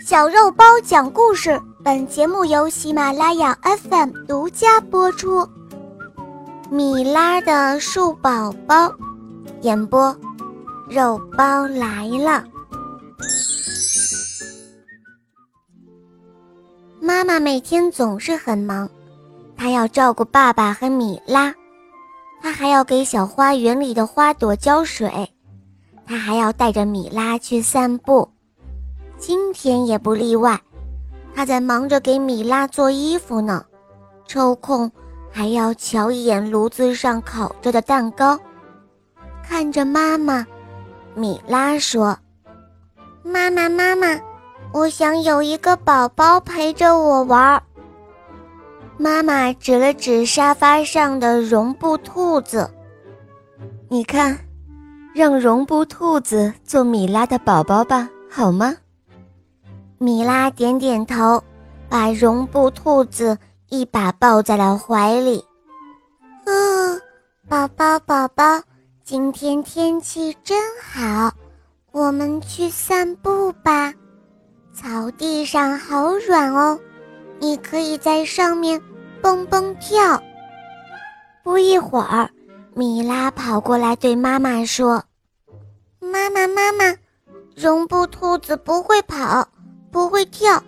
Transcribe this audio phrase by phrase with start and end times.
[0.00, 5.48] 小肉包讲故事，本节目由喜马拉雅 FM 独家播出。
[6.68, 8.92] 米拉的树宝宝，
[9.62, 10.14] 演播，
[10.90, 12.44] 肉包来了。
[17.00, 18.90] 妈妈每天总是很忙，
[19.56, 21.54] 她要照顾爸爸和米拉，
[22.42, 25.30] 她还要给小花园里的花朵浇水，
[26.04, 28.28] 她还要带着米拉去散步。
[29.18, 30.60] 今天也不例外，
[31.34, 33.64] 他在忙着给米拉做衣服呢，
[34.26, 34.90] 抽空
[35.30, 38.38] 还要瞧一眼炉子上烤着的蛋糕。
[39.42, 40.46] 看着妈妈，
[41.14, 42.16] 米拉说
[43.24, 44.20] ：“妈妈，妈妈，
[44.72, 47.62] 我想有一个宝宝陪着我玩。”
[48.96, 52.70] 妈妈指了指沙发上的绒布兔子
[53.88, 54.38] ：“你看，
[55.14, 58.76] 让绒布兔子做米拉的宝宝吧，好吗？”
[60.04, 61.42] 米拉点点头，
[61.88, 63.38] 把绒布兔子
[63.70, 65.42] 一把抱在了怀里。
[66.44, 67.00] 嗯，
[67.48, 68.60] 宝宝宝宝，
[69.02, 71.32] 今天天气真好，
[71.90, 73.94] 我们去散步吧。
[74.74, 76.78] 草地上好软哦，
[77.38, 78.78] 你可以在上面
[79.22, 80.22] 蹦蹦跳。
[81.42, 82.28] 不一会儿，
[82.74, 85.02] 米拉跑过来对妈妈说
[85.98, 86.94] ：“妈妈妈妈，
[87.56, 89.48] 绒布兔子不会跑。”
[89.94, 90.60] 不会跳，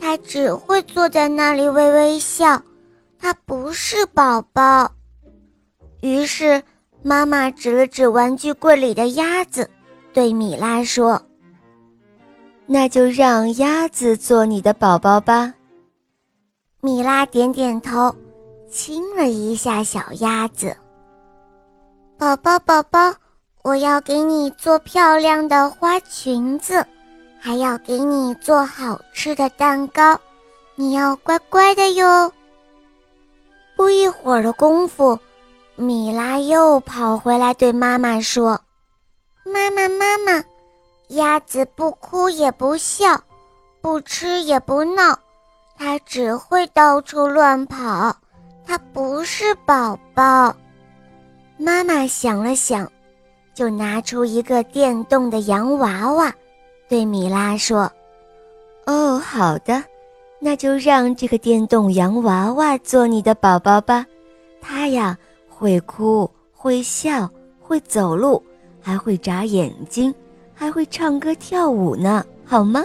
[0.00, 2.62] 它只会坐在那里微微笑。
[3.18, 4.92] 它不是宝宝。
[6.00, 6.62] 于是，
[7.02, 9.68] 妈妈指了指玩具柜里的鸭子，
[10.12, 11.20] 对米拉说
[12.66, 15.54] ：“那就让鸭子做你的宝宝吧。”
[16.80, 18.14] 米拉点点头，
[18.70, 20.76] 亲了一下小鸭子。
[22.16, 23.12] 宝宝宝宝，
[23.64, 26.86] 我要给你做漂亮的花裙子。
[27.40, 30.18] 还要给你做好吃的蛋糕，
[30.74, 32.32] 你要乖乖的哟。
[33.76, 35.18] 不一会儿的功夫，
[35.76, 38.60] 米拉又跑回来对妈妈说
[39.46, 40.44] ：“妈妈，妈妈，
[41.08, 43.20] 鸭子不哭也不笑，
[43.80, 45.16] 不吃也不闹，
[45.76, 48.14] 它只会到处乱跑，
[48.66, 50.54] 它不是宝宝。”
[51.56, 52.90] 妈妈想了想，
[53.54, 56.34] 就拿出一个电动的洋娃娃。
[56.88, 57.90] 对米拉说
[58.86, 59.84] ：“哦，好的，
[60.40, 64.06] 那就让这个电动洋娃娃做你的宝宝吧。
[64.60, 65.16] 它呀，
[65.48, 67.28] 会哭，会笑，
[67.60, 68.42] 会走路，
[68.80, 70.14] 还会眨眼睛，
[70.54, 72.82] 还会唱歌跳舞呢，好吗？”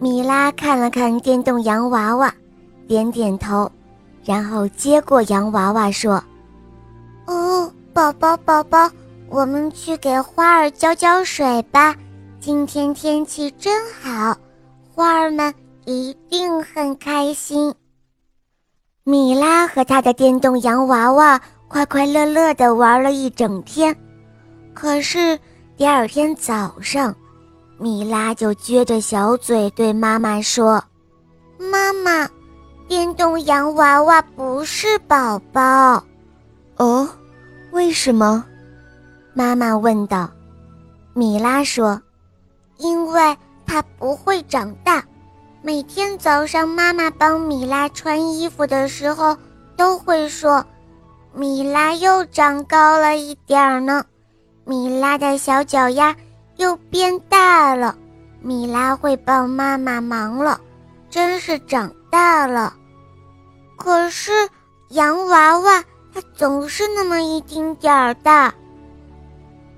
[0.00, 2.34] 米拉看了看电动洋娃娃，
[2.88, 3.70] 点点头，
[4.24, 6.22] 然后接过洋娃娃说
[7.26, 8.90] ：“哦，宝宝，宝宝，
[9.28, 11.94] 我们去给花儿浇浇水吧。”
[12.46, 14.36] 今天天气真好，
[14.94, 15.54] 花儿们
[15.86, 17.74] 一定很开心。
[19.02, 23.96] 米拉和他的电动洋娃娃快快乐乐地玩了一整天，
[24.74, 25.38] 可是
[25.78, 27.16] 第二天早上，
[27.78, 30.84] 米拉就撅着小嘴对妈妈说
[31.56, 32.28] ：“妈妈，
[32.86, 36.04] 电动洋娃娃不是宝宝。”
[36.76, 37.08] 哦，
[37.70, 38.44] 为什么？
[39.32, 40.28] 妈妈问道。
[41.14, 41.98] 米拉说。
[42.76, 43.36] 因为
[43.66, 45.04] 它不会长大，
[45.62, 49.36] 每天早上妈妈帮米拉穿衣服的时候，
[49.76, 50.64] 都会说
[51.32, 54.04] ：“米拉又长高了一点儿呢，
[54.64, 56.14] 米拉的小脚丫
[56.56, 57.96] 又变大了，
[58.40, 60.60] 米拉会帮妈妈忙了，
[61.08, 62.74] 真是长大了。”
[63.76, 64.30] 可是
[64.90, 68.54] 洋娃娃它总是那么一丁点儿大。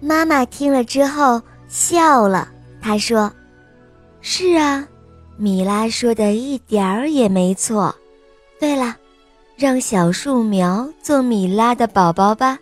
[0.00, 2.48] 妈妈听了之后笑了。
[2.82, 3.32] 他说
[4.20, 4.86] ：“是啊，
[5.36, 7.94] 米拉说的一点儿也没错。
[8.58, 8.96] 对了，
[9.56, 12.58] 让小树苗做米拉的宝宝吧，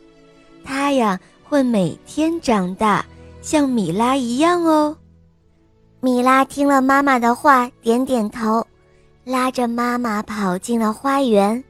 [0.63, 3.03] 它呀会每天长大，
[3.41, 4.95] 像米拉一样哦。”
[6.01, 8.67] 米拉听了妈妈的话，点点头，
[9.25, 11.65] 拉着妈妈跑进了花园，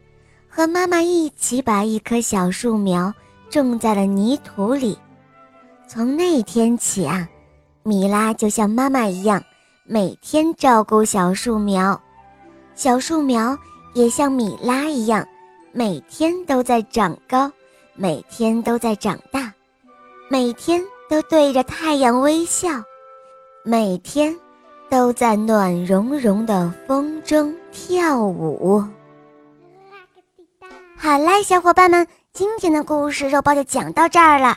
[0.48, 3.14] 和妈妈一起把一棵小树苗
[3.48, 4.98] 种在了泥土里。
[5.86, 7.28] 从那天起啊。
[7.90, 9.42] 米拉就像妈妈一样，
[9.82, 12.00] 每天照顾小树苗，
[12.76, 13.58] 小树苗
[13.94, 15.26] 也像米拉一样，
[15.72, 17.50] 每天都在长高，
[17.96, 19.52] 每天都在长大，
[20.28, 22.68] 每天都对着太阳微笑，
[23.64, 24.38] 每天
[24.88, 28.84] 都在暖融融的风中跳舞。
[30.96, 34.56] 好啦，小伙伴们，今天的故事肉包就讲到这儿了。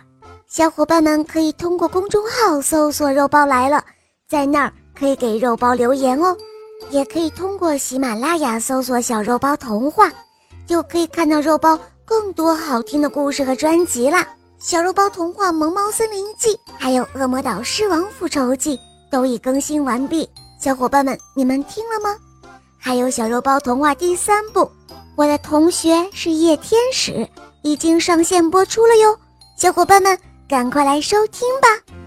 [0.53, 3.83] 小伙伴们可以通过公众号搜索“肉包来了”，
[4.29, 6.37] 在那儿可以给肉包留言哦，
[6.91, 10.11] 也可以通过喜马拉雅搜索“小肉包童话”，
[10.67, 14.27] 就可以看到肉包更多好听的故事和专辑啦。
[14.59, 18.77] 小肉包童话《萌猫森林记》还有《恶魔岛狮王复仇记》
[19.09, 20.29] 都已更新完毕，
[20.59, 22.15] 小伙伴们，你们听了吗？
[22.77, 24.59] 还有小肉包童话第三部
[25.15, 27.11] 《我的同学是夜天使》
[27.63, 29.17] 已经上线播出了哟，
[29.57, 30.15] 小伙伴们
[30.47, 32.02] 赶快来收听吧！